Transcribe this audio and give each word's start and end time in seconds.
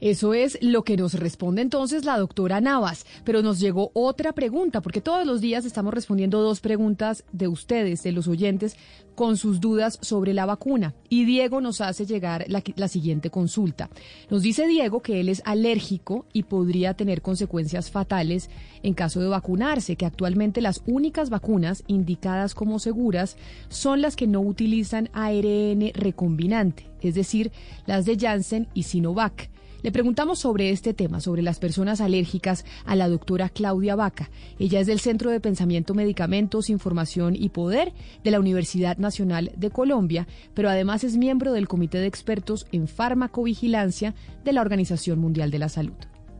Eso 0.00 0.34
es 0.34 0.58
lo 0.60 0.84
que 0.84 0.96
nos 0.96 1.14
responde 1.14 1.62
entonces 1.62 2.04
la 2.04 2.18
doctora 2.18 2.60
Navas. 2.60 3.06
Pero 3.24 3.42
nos 3.42 3.60
llegó 3.60 3.90
otra 3.94 4.32
pregunta, 4.32 4.80
porque 4.80 5.00
todos 5.00 5.26
los 5.26 5.40
días 5.40 5.64
estamos 5.64 5.94
respondiendo 5.94 6.42
dos 6.42 6.60
preguntas 6.60 7.24
de 7.32 7.48
ustedes, 7.48 8.02
de 8.02 8.12
los 8.12 8.28
oyentes, 8.28 8.76
con 9.16 9.36
sus 9.36 9.60
dudas 9.60 9.98
sobre 10.02 10.34
la 10.34 10.46
vacuna. 10.46 10.94
Y 11.08 11.24
Diego 11.24 11.60
nos 11.60 11.80
hace 11.80 12.06
llegar 12.06 12.44
la, 12.48 12.88
siguiente 12.88 13.30
consulta. 13.30 13.88
Nos 14.30 14.42
dice 14.42 14.68
Diego 14.68 15.00
que 15.00 15.20
él 15.20 15.28
es 15.28 15.42
alérgico 15.44 16.26
y 16.32 16.44
podría 16.44 16.94
tener 16.94 17.22
consecuencias 17.22 17.90
fatales 17.90 18.50
en 18.82 18.94
caso 18.94 19.20
de 19.20 19.28
vacunarse, 19.28 19.96
que 19.96 20.06
actualmente 20.06 20.60
las 20.60 20.82
únicas 20.86 21.30
vacunas 21.30 21.82
indicadas 21.86 22.54
como 22.54 22.78
seguras 22.78 23.36
son 23.68 24.02
las 24.02 24.14
que 24.14 24.26
no 24.26 24.40
utilizan 24.40 25.08
ARN 25.14 25.90
recombinante, 25.94 26.86
es 27.00 27.14
decir, 27.14 27.50
las 27.86 28.04
de 28.04 28.16
Janssen 28.18 28.68
y 28.74 28.84
Sinovac. 28.84 29.50
Le 29.86 29.92
preguntamos 29.92 30.40
sobre 30.40 30.70
este 30.70 30.94
tema, 30.94 31.20
sobre 31.20 31.42
las 31.42 31.60
personas 31.60 32.00
alérgicas, 32.00 32.64
a 32.86 32.96
la 32.96 33.06
doctora 33.06 33.48
Claudia 33.48 33.94
Vaca. 33.94 34.30
Ella 34.58 34.80
es 34.80 34.88
del 34.88 34.98
Centro 34.98 35.30
de 35.30 35.38
Pensamiento, 35.38 35.94
Medicamentos, 35.94 36.70
Información 36.70 37.36
y 37.36 37.50
Poder 37.50 37.92
de 38.24 38.32
la 38.32 38.40
Universidad 38.40 38.96
Nacional 38.96 39.52
de 39.56 39.70
Colombia, 39.70 40.26
pero 40.56 40.68
además 40.70 41.04
es 41.04 41.16
miembro 41.16 41.52
del 41.52 41.68
Comité 41.68 41.98
de 41.98 42.08
Expertos 42.08 42.66
en 42.72 42.88
Farmacovigilancia 42.88 44.12
de 44.42 44.52
la 44.52 44.62
Organización 44.62 45.20
Mundial 45.20 45.52
de 45.52 45.60
la 45.60 45.68
Salud. 45.68 45.94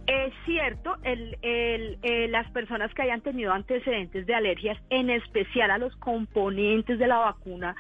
Es 0.09 0.35
cierto, 0.45 0.97
el, 1.05 1.37
eh, 1.43 2.27
las 2.29 2.51
personas 2.51 2.93
que 2.95 3.03
hayan 3.03 3.21
tenido 3.21 3.53
antecedentes 3.53 4.27
de 4.27 4.35
alergias, 4.35 4.77
en 4.91 5.09
especial 5.09 5.71
a 5.71 5.79
los 5.79 5.95
componentes 5.99 6.99
de 6.99 7.07
la 7.07 7.19
vacuna 7.19 7.77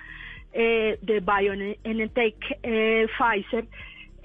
eh, 0.53 0.97
de 1.03 1.19
BioNTech 1.19 2.37
eh, 2.63 3.09
Pfizer, 3.19 3.67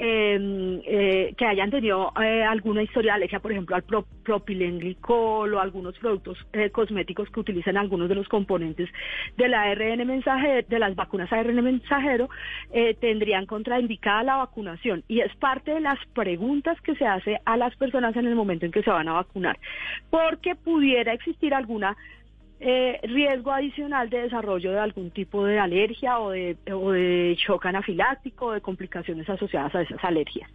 eh, 0.03 0.81
eh, 0.87 1.33
que 1.37 1.45
hayan 1.45 1.69
tenido 1.69 2.11
eh, 2.19 2.43
alguna 2.43 2.81
historia 2.81 3.11
de 3.11 3.17
alergia, 3.17 3.39
por 3.39 3.51
ejemplo, 3.51 3.75
al 3.75 3.83
pro, 3.83 4.03
propilenglicol 4.23 5.53
o 5.53 5.59
algunos 5.59 5.95
productos 5.99 6.39
eh, 6.53 6.71
cosméticos 6.71 7.29
que 7.29 7.39
utilizan 7.39 7.77
algunos 7.77 8.09
de 8.09 8.15
los 8.15 8.27
componentes 8.27 8.89
de 9.37 9.53
ARN 9.53 10.07
mensajero, 10.07 10.67
de 10.67 10.79
las 10.79 10.95
vacunas 10.95 11.31
ARN 11.31 11.63
mensajero, 11.63 12.29
eh, 12.73 12.95
tendrían 12.99 13.45
contraindicada 13.45 14.23
la 14.23 14.37
vacunación. 14.37 15.03
Y 15.07 15.19
es 15.19 15.35
parte 15.35 15.71
de 15.71 15.81
las 15.81 15.99
preguntas 16.15 16.81
que 16.81 16.95
se 16.95 17.05
hace 17.05 17.39
a 17.45 17.55
las 17.55 17.75
personas 17.75 18.15
en 18.15 18.25
el 18.25 18.33
momento 18.33 18.65
en 18.65 18.71
que 18.71 18.81
se 18.81 18.89
van 18.89 19.07
a 19.07 19.13
vacunar, 19.13 19.59
porque 20.09 20.55
pudiera 20.55 21.13
existir 21.13 21.53
alguna 21.53 21.95
eh, 22.63 22.99
riesgo 23.03 23.51
adicional 23.51 24.07
de 24.11 24.21
desarrollo 24.21 24.71
de 24.71 24.79
algún 24.79 25.09
tipo 25.09 25.43
de 25.45 25.57
alergia 25.57 26.19
o 26.19 26.29
de, 26.29 26.55
o 26.71 26.91
de 26.91 27.35
shock 27.35 27.65
anafiláctico 27.65 28.45
o 28.45 28.51
de 28.51 28.61
complicaciones 28.61 29.27
asociadas 29.27 29.73
a 29.73 29.81
esas 29.81 30.03
alergias. 30.03 30.47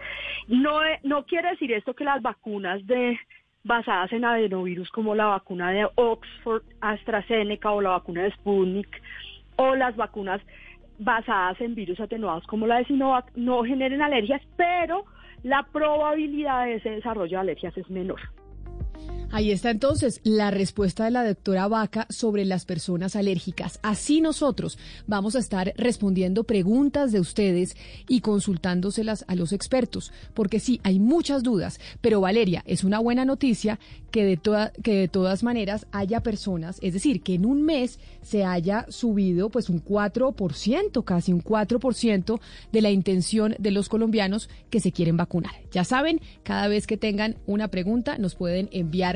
No, 0.46 0.78
no 1.02 1.26
quiere 1.26 1.50
decir 1.50 1.72
esto 1.72 1.94
que 1.94 2.04
las 2.04 2.22
vacunas 2.22 2.86
de 2.86 3.18
basadas 3.64 4.12
en 4.12 4.24
adenovirus 4.24 4.88
como 4.90 5.16
la 5.16 5.26
vacuna 5.26 5.72
de 5.72 5.88
Oxford, 5.96 6.62
AstraZeneca 6.80 7.72
o 7.72 7.80
la 7.80 7.90
vacuna 7.90 8.22
de 8.22 8.30
Sputnik 8.30 9.02
o 9.56 9.74
las 9.74 9.96
vacunas 9.96 10.40
basadas 11.00 11.60
en 11.60 11.74
virus 11.74 11.98
atenuados 11.98 12.46
como 12.46 12.68
la 12.68 12.78
de 12.78 12.84
Sinovac 12.84 13.32
no 13.34 13.64
generen 13.64 14.00
alergias, 14.00 14.42
pero 14.56 15.06
la 15.42 15.64
probabilidad 15.72 16.66
de 16.66 16.76
ese 16.76 16.90
desarrollo 16.90 17.38
de 17.38 17.40
alergias 17.40 17.76
es 17.76 17.90
menor. 17.90 18.20
Ahí 19.32 19.50
está 19.50 19.70
entonces 19.70 20.20
la 20.22 20.52
respuesta 20.52 21.04
de 21.04 21.10
la 21.10 21.26
doctora 21.26 21.66
Vaca 21.66 22.06
sobre 22.10 22.44
las 22.44 22.64
personas 22.64 23.16
alérgicas. 23.16 23.80
Así 23.82 24.20
nosotros 24.20 24.78
vamos 25.08 25.34
a 25.34 25.40
estar 25.40 25.74
respondiendo 25.76 26.44
preguntas 26.44 27.10
de 27.10 27.18
ustedes 27.18 27.76
y 28.08 28.20
consultándoselas 28.20 29.24
a 29.26 29.34
los 29.34 29.52
expertos, 29.52 30.12
porque 30.32 30.60
sí, 30.60 30.80
hay 30.84 31.00
muchas 31.00 31.42
dudas, 31.42 31.80
pero 32.00 32.20
Valeria, 32.20 32.62
es 32.66 32.84
una 32.84 33.00
buena 33.00 33.24
noticia 33.24 33.80
que 34.12 34.24
de, 34.24 34.70
que 34.82 34.94
de 34.94 35.08
todas 35.08 35.42
maneras 35.42 35.86
haya 35.90 36.20
personas, 36.20 36.78
es 36.80 36.94
decir, 36.94 37.20
que 37.20 37.34
en 37.34 37.44
un 37.44 37.62
mes 37.62 37.98
se 38.22 38.44
haya 38.44 38.86
subido 38.88 39.50
pues 39.50 39.68
un 39.68 39.84
4%, 39.84 41.04
casi 41.04 41.32
un 41.32 41.42
4% 41.42 42.40
de 42.72 42.80
la 42.80 42.90
intención 42.90 43.56
de 43.58 43.72
los 43.72 43.88
colombianos 43.88 44.48
que 44.70 44.80
se 44.80 44.92
quieren 44.92 45.16
vacunar. 45.16 45.52
Ya 45.72 45.84
saben, 45.84 46.20
cada 46.44 46.68
vez 46.68 46.86
que 46.86 46.96
tengan 46.96 47.36
una 47.46 47.68
pregunta 47.68 48.18
nos 48.18 48.36
pueden 48.36 48.68
enviar 48.72 49.15